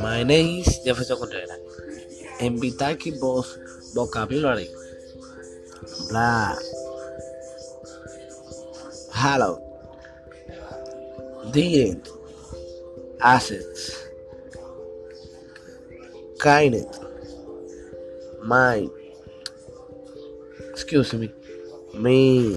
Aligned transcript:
My 0.00 0.24
name 0.24 0.60
is 0.64 0.80
Jefferson 0.82 1.18
Contreras. 1.18 1.50
En 2.40 2.58
Vitaki 2.58 3.12
Boss 3.20 3.58
Vocabulary. 3.92 4.70
Blah. 6.08 6.56
Hello. 9.12 9.60
Didn't. 11.52 12.08
Assets. 13.20 14.08
Kindness. 16.38 16.98
Mind. 18.42 18.90
Excuse 20.70 21.12
me. 21.12 21.30
Me. 21.92 22.56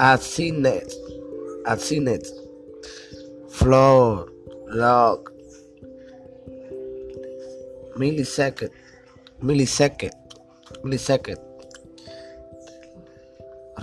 Seen 0.00 0.64
it. 0.64 2.26
Floor. 3.50 4.32
Log. 4.68 5.30
Millisecond. 7.98 8.70
Millisecond. 9.42 10.14
Millisecond. 10.82 11.38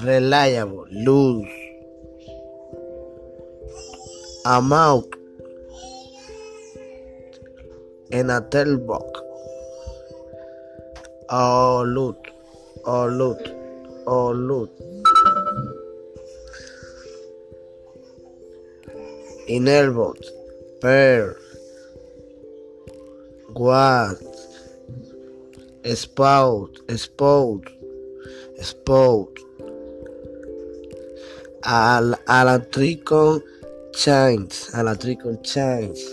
Reliable. 0.02 0.88
Lose. 0.90 1.48
Amount. 4.46 5.14
En 8.12 8.32
a 8.32 8.42
tell 8.42 8.78
box. 8.78 9.22
Or 11.30 11.86
loot. 11.86 12.18
Or 12.86 13.12
loot. 13.12 13.52
Or 14.08 14.34
loot. 14.34 14.87
In 19.48 19.68
elbows. 19.70 20.30
What? 23.54 24.18
Spout. 25.96 26.80
Spout. 26.98 27.70
Spout. 28.62 29.38
Al 31.64 32.16
Alatricon 32.28 33.42
chains. 33.94 34.70
Alatricon 34.74 35.42
chains. 35.44 36.04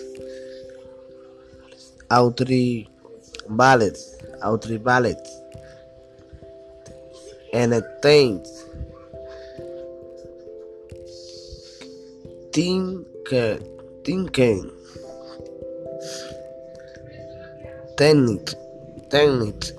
Autri 2.11 2.87
ballet. 3.49 3.99
Autri 4.45 4.79
ballet. 4.83 5.17
And 7.53 7.83
things. 8.01 8.49
Tinker. 13.25 13.59
Thinking. 14.05 14.71
Technique. 17.97 18.55
Technique. 19.09 19.73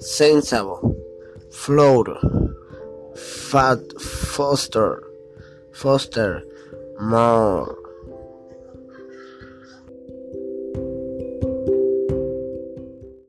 Sensible. 0.00 0.96
Float. 1.52 2.08
Fat. 3.16 3.80
Foster. 4.00 5.02
Foster. 5.72 6.42
More. 7.00 7.83